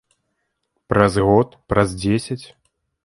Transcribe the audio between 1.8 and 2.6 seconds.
дзесяць?